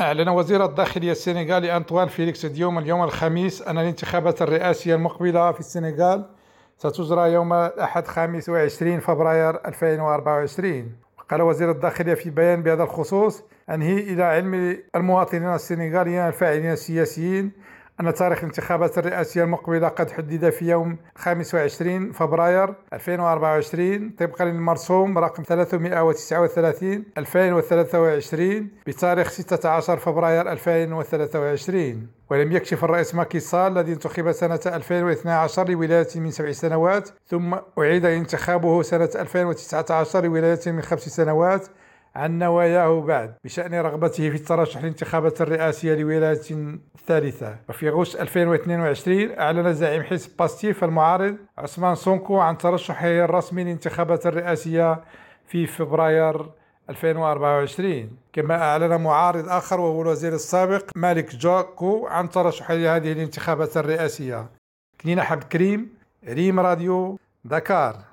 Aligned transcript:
أعلن 0.00 0.28
وزير 0.28 0.64
الداخلية 0.64 1.12
السنغالي 1.12 1.76
أنطوان 1.76 2.08
فيليكس 2.08 2.46
ديوم 2.46 2.78
اليوم 2.78 3.02
الخميس 3.02 3.62
أن 3.62 3.78
الانتخابات 3.78 4.42
الرئاسية 4.42 4.94
المقبلة 4.94 5.52
في 5.52 5.60
السنغال 5.60 6.24
ستجرى 6.78 7.32
يوم 7.32 7.52
الأحد 7.52 8.06
25 8.06 9.00
فبراير 9.00 9.66
2024 9.66 10.92
قال 11.30 11.42
وزير 11.42 11.70
الداخلية 11.70 12.14
في 12.14 12.30
بيان 12.30 12.62
بهذا 12.62 12.82
الخصوص 12.82 13.42
أنهي 13.70 13.98
إلى 13.98 14.22
علم 14.22 14.78
المواطنين 14.96 15.54
السنغاليين 15.54 16.20
الفاعلين 16.20 16.72
السياسيين 16.72 17.52
أن 18.00 18.14
تاريخ 18.14 18.38
الانتخابات 18.38 18.98
الرئاسية 18.98 19.44
المقبلة 19.44 19.88
قد 19.88 20.10
حدد 20.10 20.50
في 20.50 20.64
يوم 20.70 20.96
25 21.16 22.12
فبراير 22.12 22.74
2024 22.92 24.10
طبقا 24.10 24.44
للمرسوم 24.44 25.18
رقم 25.18 25.42
339 25.42 27.04
2023 27.18 28.68
بتاريخ 28.86 29.30
16 29.30 29.96
فبراير 29.96 30.52
2023 30.52 32.06
ولم 32.30 32.52
يكشف 32.52 32.84
الرئيس 32.84 33.14
ماكي 33.14 33.40
سال 33.40 33.78
الذي 33.78 33.92
انتخب 33.92 34.32
سنة 34.32 34.60
2012 34.66 35.68
لولاية 35.68 36.08
من 36.16 36.30
سبع 36.30 36.52
سنوات 36.52 37.08
ثم 37.28 37.54
أعيد 37.78 38.04
انتخابه 38.04 38.82
سنة 38.82 39.10
2019 39.14 40.24
لولاية 40.24 40.60
من 40.66 40.82
خمس 40.82 41.00
سنوات 41.00 41.66
عن 42.16 42.38
نواياه 42.38 43.00
بعد 43.00 43.34
بشأن 43.44 43.74
رغبته 43.74 44.30
في 44.30 44.36
الترشح 44.36 44.80
للانتخابات 44.80 45.40
الرئاسية 45.40 45.94
لولاية 45.94 46.40
ثالثة 47.06 47.56
وفي 47.68 47.88
أغسطس 47.88 48.16
2022 48.16 49.38
أعلن 49.38 49.72
زعيم 49.72 50.02
حزب 50.02 50.30
باستيف 50.38 50.84
المعارض 50.84 51.36
عثمان 51.58 51.94
سونكو 51.94 52.38
عن 52.38 52.58
ترشحه 52.58 53.08
الرسمي 53.08 53.64
للانتخابات 53.64 54.26
الرئاسية 54.26 55.04
في 55.46 55.66
فبراير 55.66 56.46
2024 56.90 58.10
كما 58.32 58.62
أعلن 58.62 59.00
معارض 59.00 59.48
آخر 59.48 59.80
وهو 59.80 60.02
الوزير 60.02 60.32
السابق 60.32 60.90
مالك 60.96 61.36
جوكو 61.36 62.06
عن 62.06 62.30
ترشحه 62.30 62.74
لهذه 62.74 63.12
الانتخابات 63.12 63.76
الرئاسية. 63.76 64.46
كنينة 65.00 65.22
حب 65.22 65.42
كريم 65.42 65.94
ريم 66.28 66.60
راديو 66.60 67.18
دكار 67.44 68.04